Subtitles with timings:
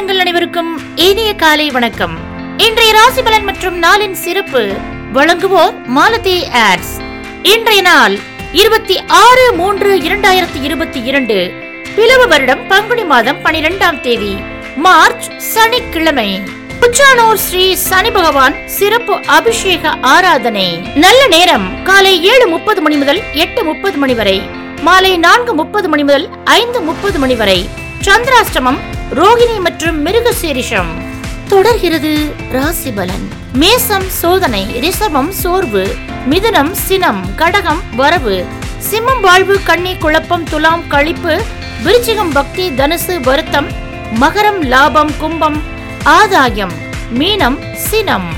[0.00, 0.68] நேயர்கள் அனைவருக்கும்
[1.06, 2.12] இனிய காலை வணக்கம்.
[2.66, 4.60] இன்றைய ராசி பலன் மற்றும் நாளின் சிறப்பு
[5.16, 6.92] வழங்குவோர் மாலதி ஆட்ஸ்.
[7.52, 8.14] இன்றைய நாள்
[8.60, 11.36] இருபத்தி ஆறு மூன்று இரண்டாயிரத்தி இருபத்தி இரண்டு
[11.96, 14.32] பிளவு வருடம் பங்குனி மாதம் பனிரெண்டாம் தேதி
[14.86, 16.28] மார்ச் சனிக்கிழமை.
[16.84, 20.68] குச்சானூர் ஸ்ரீ சனி பகவான் சிறப்பு அபிஷேக ஆராதனை.
[21.04, 24.38] நல்ல நேரம் காலை ஏழு முப்பது மணி முதல் எட்டு முப்பது மணி வரை
[24.88, 26.26] மாலை நான்கு முப்பது மணி முதல்
[26.60, 27.60] ஐந்து முப்பது மணி வரை.
[28.08, 28.80] சந்திராஷ்டமம்
[29.18, 30.90] ரோகிணி மற்றும் மிருகசீரிஷம்.
[31.48, 33.24] தொடர்கிறது ராசி பலன்
[33.60, 35.94] மேசம் சோதனை ரிஷபம் சோர்வு
[36.30, 38.44] மிதுனம் சினம் கடகம் வரவு.
[38.90, 41.34] சிம்மம் வாழ்வு கண்ணி குழப்பம் துலாம் கழிப்பு
[41.84, 43.68] விருச்சிகம் பக்தி தனுசு வருத்தம்
[44.20, 45.62] மகரம் லாபம் கும்பம்
[46.04, 46.72] ஆதாயம்
[47.18, 48.28] மீனம் சினம்.